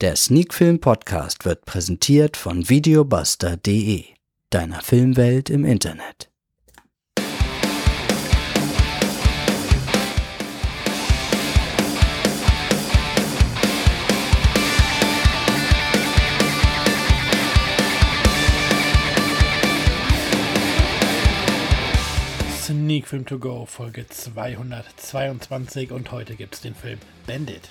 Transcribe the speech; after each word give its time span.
Der 0.00 0.16
Sneakfilm 0.16 0.80
Podcast 0.80 1.44
wird 1.44 1.66
präsentiert 1.66 2.38
von 2.38 2.70
videobuster.de, 2.70 4.04
deiner 4.48 4.80
Filmwelt 4.80 5.50
im 5.50 5.66
Internet. 5.66 6.30
Sneak 22.62 23.06
Film 23.06 23.26
to 23.26 23.38
Go, 23.38 23.66
Folge 23.66 24.06
222 24.08 25.92
und 25.92 26.10
heute 26.10 26.36
gibt 26.36 26.54
es 26.54 26.62
den 26.62 26.74
Film 26.74 26.98
Bandit. 27.26 27.68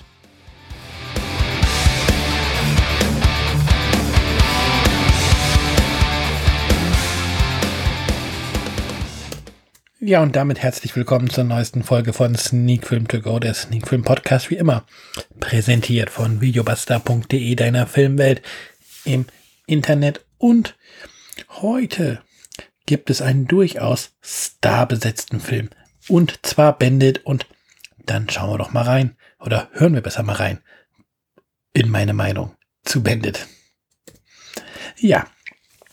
Ja, 10.02 10.22
und 10.22 10.34
damit 10.34 10.62
herzlich 10.62 10.96
willkommen 10.96 11.28
zur 11.28 11.44
neuesten 11.44 11.82
Folge 11.82 12.14
von 12.14 12.34
Sneak 12.34 12.86
Film 12.86 13.06
To 13.08 13.20
Go, 13.20 13.38
der 13.38 13.52
Sneak 13.52 13.86
Film 13.86 14.02
Podcast, 14.02 14.48
wie 14.48 14.56
immer. 14.56 14.86
Präsentiert 15.40 16.08
von 16.08 16.40
videobuster.de, 16.40 17.54
deiner 17.54 17.86
Filmwelt 17.86 18.40
im 19.04 19.26
Internet. 19.66 20.24
Und 20.38 20.78
heute 21.50 22.22
gibt 22.86 23.10
es 23.10 23.20
einen 23.20 23.46
durchaus 23.46 24.16
starbesetzten 24.22 25.38
Film. 25.38 25.68
Und 26.08 26.46
zwar 26.46 26.78
Bandit. 26.78 27.26
Und 27.26 27.46
dann 27.98 28.26
schauen 28.30 28.54
wir 28.54 28.58
doch 28.58 28.72
mal 28.72 28.84
rein. 28.84 29.18
Oder 29.38 29.68
hören 29.74 29.92
wir 29.92 30.00
besser 30.00 30.22
mal 30.22 30.36
rein. 30.36 30.60
In 31.74 31.90
meine 31.90 32.14
Meinung 32.14 32.56
zu 32.84 33.02
Bandit. 33.02 33.46
Ja, 34.96 35.26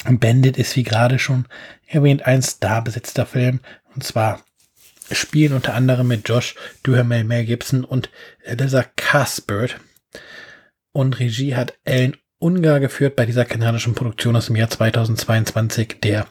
Bandit 0.06 0.58
ist 0.58 0.78
wie 0.78 0.84
gerade 0.84 1.20
schon 1.20 1.46
erwähnt 1.88 2.26
ein 2.26 2.42
starbesetzter 2.42 3.26
Film 3.26 3.60
und 3.98 4.04
zwar 4.04 4.42
spielen 5.12 5.54
unter 5.54 5.74
anderem 5.74 6.08
mit 6.08 6.30
Josh 6.30 6.54
Duhamel, 6.84 7.24
Mel 7.24 7.46
Gibson 7.46 7.84
und 7.84 8.12
Eliza 8.44 8.86
Cuthbert. 8.96 9.80
Und 10.92 11.20
Regie 11.20 11.56
hat 11.56 11.74
Ellen 11.84 12.16
Ungar 12.38 12.80
geführt 12.80 13.16
bei 13.16 13.26
dieser 13.26 13.46
kanadischen 13.46 13.96
Produktion 13.96 14.36
aus 14.36 14.46
dem 14.46 14.56
Jahr 14.56 14.70
2022, 14.70 15.98
der 16.04 16.28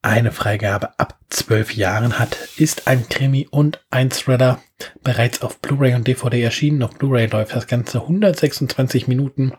eine 0.00 0.32
Freigabe 0.32 0.98
ab 0.98 1.18
zwölf 1.28 1.74
Jahren 1.74 2.18
hat, 2.18 2.38
ist 2.56 2.86
ein 2.86 3.06
Krimi 3.10 3.46
und 3.50 3.84
ein 3.90 4.08
Thriller 4.08 4.62
bereits 5.02 5.42
auf 5.42 5.58
Blu-ray 5.60 5.92
und 5.92 6.08
DVD 6.08 6.42
erschienen. 6.42 6.82
Auf 6.82 6.96
Blu-ray 6.96 7.26
läuft 7.26 7.54
das 7.54 7.66
Ganze 7.66 8.00
126 8.00 9.06
Minuten 9.06 9.52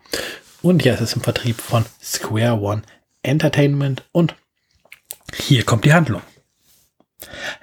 und 0.64 0.84
ja, 0.84 0.96
es 0.96 1.02
ist 1.02 1.16
im 1.16 1.22
Vertrieb 1.22 1.62
von 1.62 1.86
Square 2.02 2.60
One 2.60 2.82
Entertainment 3.22 4.04
und 4.12 4.36
hier 5.32 5.64
kommt 5.64 5.86
die 5.86 5.94
Handlung. 5.94 6.24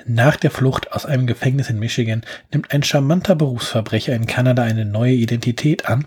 Nach 0.07 0.37
der 0.37 0.51
Flucht 0.51 0.93
aus 0.93 1.07
einem 1.07 1.27
Gefängnis 1.27 1.71
in 1.71 1.79
Michigan 1.79 2.23
nimmt 2.53 2.73
ein 2.73 2.83
charmanter 2.83 3.35
Berufsverbrecher 3.35 4.15
in 4.15 4.27
Kanada 4.27 4.63
eine 4.63 4.85
neue 4.85 5.15
Identität 5.15 5.87
an 5.87 6.07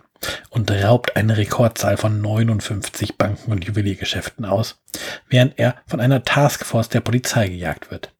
und 0.50 0.72
raubt 0.72 1.16
eine 1.16 1.38
Rekordzahl 1.38 1.98
von 1.98 2.22
59 2.22 3.18
Banken 3.18 3.52
und 3.52 3.66
Juweliergeschäften 3.66 4.46
aus, 4.46 4.82
während 5.28 5.58
er 5.58 5.76
von 5.88 6.00
einer 6.00 6.24
Taskforce 6.24 6.90
der 6.90 7.02
Polizei 7.02 7.48
gejagt 7.48 7.92
wird. 7.92 8.14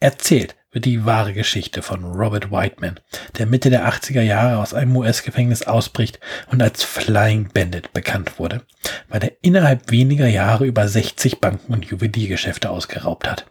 Erzählt 0.00 0.56
wird 0.70 0.84
die 0.84 1.06
wahre 1.06 1.32
Geschichte 1.32 1.82
von 1.82 2.04
Robert 2.04 2.50
Whiteman, 2.50 3.00
der 3.38 3.46
Mitte 3.46 3.70
der 3.70 3.88
80er 3.88 4.20
Jahre 4.20 4.58
aus 4.58 4.74
einem 4.74 4.96
US-Gefängnis 4.96 5.62
ausbricht 5.62 6.18
und 6.50 6.60
als 6.60 6.82
Flying 6.82 7.48
Bandit 7.52 7.92
bekannt 7.92 8.38
wurde, 8.38 8.62
weil 9.08 9.22
er 9.22 9.32
innerhalb 9.40 9.90
weniger 9.90 10.26
Jahre 10.26 10.66
über 10.66 10.86
60 10.86 11.40
Banken 11.40 11.72
und 11.72 11.84
Juweliergeschäfte 11.86 12.70
ausgeraubt 12.70 13.30
hat. 13.30 13.46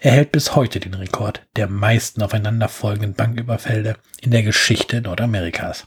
Er 0.00 0.12
hält 0.12 0.32
bis 0.32 0.54
heute 0.54 0.80
den 0.80 0.94
Rekord 0.94 1.46
der 1.56 1.68
meisten 1.68 2.22
aufeinanderfolgenden 2.22 3.14
Banküberfälle 3.14 3.96
in 4.20 4.30
der 4.30 4.42
Geschichte 4.42 5.00
Nordamerikas. 5.00 5.86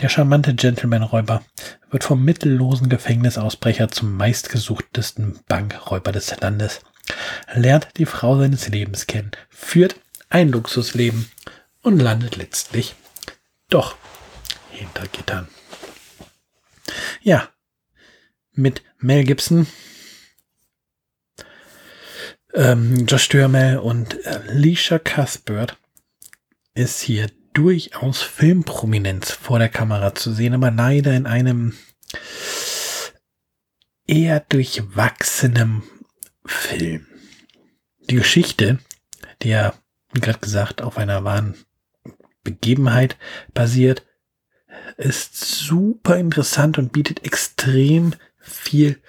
Der 0.00 0.08
charmante 0.08 0.54
Gentleman-Räuber 0.54 1.42
wird 1.90 2.04
vom 2.04 2.24
mittellosen 2.24 2.88
Gefängnisausbrecher 2.88 3.90
zum 3.90 4.16
meistgesuchtesten 4.16 5.40
Bankräuber 5.48 6.12
des 6.12 6.40
Landes, 6.40 6.80
lernt 7.52 7.88
die 7.96 8.06
Frau 8.06 8.38
seines 8.38 8.68
Lebens 8.68 9.06
kennen, 9.06 9.32
führt 9.50 9.96
ein 10.30 10.48
Luxusleben 10.48 11.30
und 11.82 11.98
landet 11.98 12.36
letztlich 12.36 12.94
doch 13.68 13.96
hinter 14.70 15.06
Gittern. 15.08 15.48
Ja, 17.22 17.48
mit 18.52 18.82
Mel 18.98 19.24
Gibson 19.24 19.66
ähm, 22.54 23.06
Josh 23.06 23.28
Duhamel 23.28 23.78
und 23.78 24.26
Alicia 24.26 24.98
Cuthbert 24.98 25.78
ist 26.74 27.00
hier 27.00 27.28
durchaus 27.52 28.22
Filmprominenz 28.22 29.32
vor 29.32 29.58
der 29.58 29.68
Kamera 29.68 30.14
zu 30.14 30.32
sehen, 30.32 30.54
aber 30.54 30.70
leider 30.70 31.14
in 31.14 31.26
einem 31.26 31.74
eher 34.06 34.40
durchwachsenem 34.40 35.82
Film. 36.44 37.06
Die 38.10 38.16
Geschichte, 38.16 38.78
die 39.42 39.50
ja, 39.50 39.74
wie 40.12 40.20
gerade 40.20 40.40
gesagt, 40.40 40.82
auf 40.82 40.98
einer 40.98 41.24
wahren 41.24 41.54
Begebenheit 42.42 43.16
basiert, 43.54 44.04
ist 44.96 45.36
super 45.36 46.16
interessant 46.18 46.78
und 46.78 46.92
bietet 46.92 47.24
extrem 47.24 48.14
viel 48.38 49.00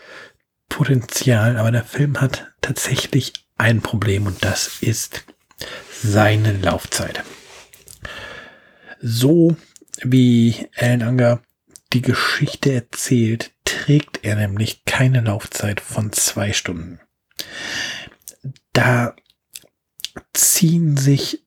Potenzial, 0.74 1.58
aber 1.58 1.72
der 1.72 1.84
Film 1.84 2.20
hat 2.20 2.52
tatsächlich 2.62 3.32
ein 3.60 3.82
Problem 3.82 4.26
und 4.26 4.44
das 4.44 4.82
ist 4.82 5.24
seine 6.02 6.54
Laufzeit. 6.54 7.24
So 9.00 9.56
wie 10.02 10.68
Alan 10.76 11.04
Anger 11.04 11.42
die 11.94 12.02
Geschichte 12.02 12.74
erzählt, 12.74 13.52
trägt 13.66 14.24
er 14.24 14.36
nämlich 14.36 14.84
keine 14.86 15.22
Laufzeit 15.22 15.80
von 15.80 16.12
zwei 16.12 16.54
Stunden. 16.54 17.00
Da 18.74 19.16
ziehen 20.34 20.98
sich 20.98 21.44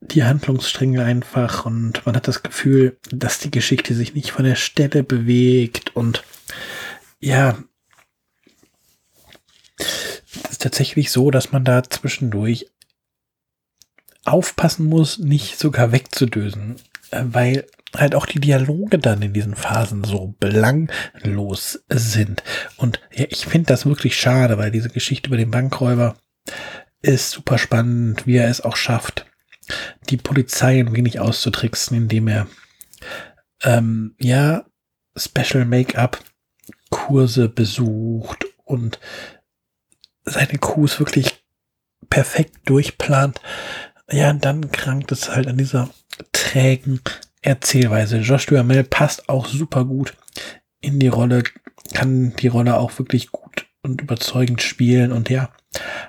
die 0.00 0.24
Handlungsstränge 0.24 1.04
einfach 1.04 1.66
und 1.66 2.06
man 2.06 2.16
hat 2.16 2.28
das 2.28 2.42
Gefühl, 2.42 2.96
dass 3.10 3.40
die 3.40 3.50
Geschichte 3.50 3.94
sich 3.94 4.14
nicht 4.14 4.32
von 4.32 4.46
der 4.46 4.56
Stelle 4.56 5.02
bewegt 5.02 5.94
und 5.94 6.24
ja, 7.18 7.62
ist 10.60 10.64
tatsächlich 10.64 11.10
so, 11.10 11.30
dass 11.30 11.52
man 11.52 11.64
da 11.64 11.82
zwischendurch 11.82 12.66
aufpassen 14.26 14.84
muss, 14.84 15.18
nicht 15.18 15.58
sogar 15.58 15.90
wegzudösen, 15.90 16.76
äh, 17.10 17.22
weil 17.24 17.66
halt 17.96 18.14
auch 18.14 18.26
die 18.26 18.40
Dialoge 18.40 18.98
dann 18.98 19.22
in 19.22 19.32
diesen 19.32 19.56
Phasen 19.56 20.04
so 20.04 20.34
belanglos 20.38 21.82
sind. 21.88 22.42
Und 22.76 23.00
ja, 23.10 23.24
ich 23.30 23.46
finde 23.46 23.68
das 23.68 23.86
wirklich 23.86 24.20
schade, 24.20 24.58
weil 24.58 24.70
diese 24.70 24.90
Geschichte 24.90 25.28
über 25.28 25.38
den 25.38 25.50
Bankräuber 25.50 26.16
ist 27.00 27.30
super 27.30 27.56
spannend, 27.56 28.26
wie 28.26 28.36
er 28.36 28.50
es 28.50 28.60
auch 28.60 28.76
schafft, 28.76 29.26
die 30.10 30.18
Polizei 30.18 30.78
ein 30.78 30.94
wenig 30.94 31.20
auszutricksen, 31.20 31.96
indem 31.96 32.28
er 32.28 32.46
ähm, 33.62 34.14
ja 34.20 34.66
Special 35.16 35.64
Make-up 35.64 36.22
Kurse 36.90 37.48
besucht 37.48 38.44
und 38.64 39.00
seine 40.24 40.58
Coups 40.58 40.98
wirklich 40.98 41.44
perfekt 42.08 42.56
durchplant. 42.64 43.40
Ja, 44.10 44.32
dann 44.32 44.72
krankt 44.72 45.12
es 45.12 45.30
halt 45.30 45.46
an 45.46 45.56
dieser 45.56 45.88
trägen 46.32 47.00
Erzählweise. 47.42 48.18
Josh 48.18 48.46
Duhamel 48.46 48.84
passt 48.84 49.28
auch 49.28 49.46
super 49.46 49.84
gut 49.84 50.16
in 50.80 50.98
die 50.98 51.08
Rolle, 51.08 51.42
kann 51.94 52.34
die 52.36 52.48
Rolle 52.48 52.76
auch 52.76 52.98
wirklich 52.98 53.30
gut 53.30 53.66
und 53.82 54.02
überzeugend 54.02 54.62
spielen. 54.62 55.12
Und 55.12 55.30
ja, 55.30 55.50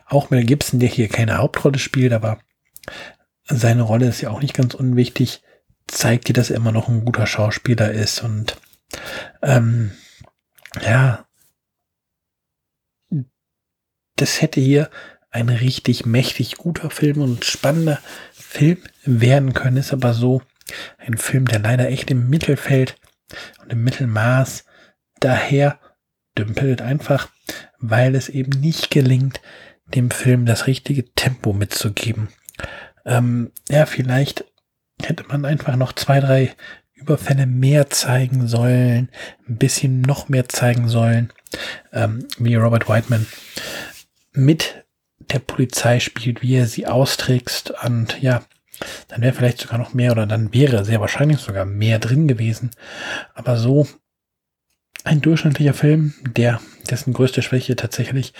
auch 0.07 0.29
Mel 0.29 0.43
Gibson, 0.43 0.79
der 0.79 0.89
hier 0.89 1.07
keine 1.07 1.37
Hauptrolle 1.37 1.79
spielt, 1.79 2.13
aber 2.13 2.39
seine 3.45 3.83
Rolle 3.83 4.07
ist 4.07 4.21
ja 4.21 4.29
auch 4.29 4.41
nicht 4.41 4.53
ganz 4.53 4.73
unwichtig, 4.73 5.41
zeigt 5.87 6.27
dir, 6.27 6.33
dass 6.33 6.49
er 6.49 6.57
immer 6.57 6.71
noch 6.71 6.87
ein 6.87 7.05
guter 7.05 7.27
Schauspieler 7.27 7.91
ist. 7.91 8.23
Und 8.23 8.57
ähm, 9.41 9.91
ja, 10.81 11.25
das 14.21 14.41
hätte 14.41 14.61
hier 14.61 14.89
ein 15.31 15.49
richtig 15.49 16.05
mächtig 16.05 16.57
guter 16.57 16.89
Film 16.89 17.21
und 17.21 17.45
spannender 17.45 17.99
Film 18.33 18.77
werden 19.05 19.53
können, 19.53 19.77
ist 19.77 19.93
aber 19.93 20.13
so 20.13 20.41
ein 20.97 21.17
Film, 21.17 21.45
der 21.45 21.59
leider 21.59 21.87
echt 21.89 22.11
im 22.11 22.29
Mittelfeld 22.29 22.97
und 23.61 23.71
im 23.71 23.83
Mittelmaß 23.83 24.65
daher 25.19 25.79
dümpelt, 26.37 26.81
einfach 26.81 27.29
weil 27.79 28.15
es 28.15 28.29
eben 28.29 28.59
nicht 28.59 28.91
gelingt, 28.91 29.41
dem 29.85 30.11
Film 30.11 30.45
das 30.45 30.67
richtige 30.67 31.11
Tempo 31.13 31.53
mitzugeben. 31.53 32.29
Ähm, 33.05 33.51
ja, 33.69 33.85
vielleicht 33.85 34.45
hätte 35.01 35.23
man 35.27 35.45
einfach 35.45 35.75
noch 35.75 35.93
zwei, 35.93 36.19
drei 36.19 36.55
Überfälle 36.93 37.47
mehr 37.47 37.89
zeigen 37.89 38.47
sollen, 38.47 39.09
ein 39.47 39.57
bisschen 39.57 40.01
noch 40.01 40.29
mehr 40.29 40.47
zeigen 40.47 40.87
sollen, 40.87 41.33
ähm, 41.91 42.27
wie 42.37 42.55
Robert 42.55 42.87
Whiteman 42.87 43.25
mit 44.33 44.85
der 45.19 45.39
Polizei 45.39 45.99
spielt, 45.99 46.41
wie 46.41 46.55
er 46.55 46.65
sie 46.65 46.87
austrickst 46.87 47.71
und 47.83 48.21
ja, 48.21 48.43
dann 49.07 49.21
wäre 49.21 49.33
vielleicht 49.33 49.59
sogar 49.59 49.77
noch 49.77 49.93
mehr 49.93 50.11
oder 50.11 50.25
dann 50.25 50.53
wäre 50.53 50.83
sehr 50.85 50.99
wahrscheinlich 50.99 51.39
sogar 51.39 51.65
mehr 51.65 51.99
drin 51.99 52.27
gewesen. 52.27 52.71
Aber 53.33 53.57
so 53.57 53.87
ein 55.03 55.21
durchschnittlicher 55.21 55.73
Film, 55.73 56.13
der 56.35 56.59
dessen 56.89 57.13
größte 57.13 57.41
Schwäche 57.41 57.75
tatsächlich 57.75 58.33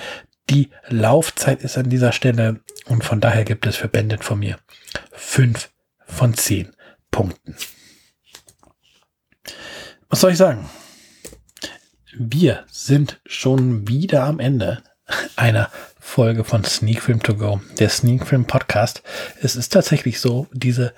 die 0.49 0.69
Laufzeit 0.89 1.61
ist 1.61 1.77
an 1.77 1.89
dieser 1.89 2.11
Stelle 2.11 2.61
und 2.85 3.03
von 3.03 3.21
daher 3.21 3.45
gibt 3.45 3.65
es 3.67 3.77
für 3.77 3.87
Bandit 3.87 4.23
von 4.23 4.39
mir 4.39 4.57
fünf 5.11 5.69
von 6.05 6.33
zehn 6.33 6.75
Punkten. 7.09 7.55
Was 10.09 10.21
soll 10.21 10.31
ich 10.31 10.37
sagen? 10.37 10.69
Wir 12.13 12.65
sind 12.69 13.21
schon 13.25 13.87
wieder 13.87 14.23
am 14.23 14.39
Ende 14.39 14.83
einer 15.35 15.69
Folge 15.99 16.43
von 16.43 16.63
Sneak 16.63 17.01
Film 17.01 17.21
To 17.23 17.35
Go, 17.35 17.61
der 17.79 17.89
Sneak 17.89 18.27
Film 18.27 18.45
Podcast. 18.45 19.03
Es 19.41 19.55
ist 19.55 19.71
tatsächlich 19.71 20.19
so, 20.19 20.47
diese 20.51 20.93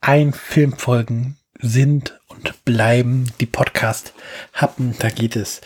Ein-Film-Folgen 0.00 1.38
sind 1.60 2.18
und 2.28 2.64
bleiben 2.64 3.30
die 3.40 3.46
Podcast-Happen. 3.46 4.96
Da 4.98 5.08
geht 5.08 5.36
es 5.36 5.60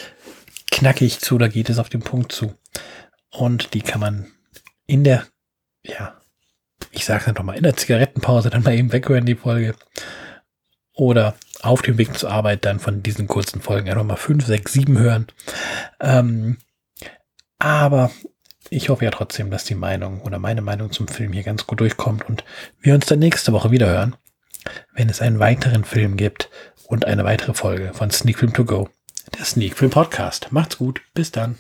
knackig 0.70 1.20
zu, 1.20 1.38
da 1.38 1.48
geht 1.48 1.70
es 1.70 1.78
auf 1.78 1.88
den 1.88 2.00
Punkt 2.00 2.32
zu. 2.32 2.54
Und 3.30 3.74
die 3.74 3.82
kann 3.82 4.00
man 4.00 4.26
in 4.86 5.04
der, 5.04 5.26
ja, 5.82 6.14
ich 6.90 7.04
sag's 7.04 7.28
einfach 7.28 7.44
mal, 7.44 7.56
in 7.56 7.62
der 7.62 7.76
Zigarettenpause 7.76 8.50
dann 8.50 8.62
mal 8.62 8.74
eben 8.74 8.92
weghören, 8.92 9.26
die 9.26 9.34
Folge. 9.34 9.74
Oder 10.92 11.36
auf 11.60 11.82
dem 11.82 11.98
Weg 11.98 12.16
zur 12.18 12.30
Arbeit 12.30 12.64
dann 12.64 12.80
von 12.80 13.02
diesen 13.02 13.28
kurzen 13.28 13.60
Folgen 13.60 13.88
einfach 13.88 14.04
mal 14.04 14.16
fünf, 14.16 14.46
sechs, 14.46 14.72
sieben 14.72 14.98
hören. 14.98 15.26
Ähm, 16.00 16.58
aber 17.58 18.10
ich 18.70 18.88
hoffe 18.88 19.04
ja 19.04 19.10
trotzdem, 19.10 19.50
dass 19.50 19.64
die 19.64 19.74
Meinung 19.74 20.20
oder 20.22 20.38
meine 20.38 20.62
Meinung 20.62 20.92
zum 20.92 21.08
Film 21.08 21.32
hier 21.32 21.42
ganz 21.42 21.66
gut 21.66 21.80
durchkommt 21.80 22.28
und 22.28 22.44
wir 22.80 22.94
uns 22.94 23.06
dann 23.06 23.18
nächste 23.18 23.52
Woche 23.52 23.70
wieder 23.70 23.88
hören, 23.88 24.16
wenn 24.94 25.08
es 25.08 25.20
einen 25.20 25.38
weiteren 25.38 25.84
Film 25.84 26.16
gibt 26.16 26.50
und 26.86 27.04
eine 27.04 27.24
weitere 27.24 27.54
Folge 27.54 27.92
von 27.94 28.10
Sneak 28.10 28.38
Film 28.38 28.52
To 28.52 28.64
Go, 28.64 28.88
der 29.38 29.44
Sneak 29.44 29.76
Film 29.76 29.90
Podcast. 29.90 30.48
Macht's 30.50 30.78
gut, 30.78 31.00
bis 31.14 31.30
dann. 31.32 31.56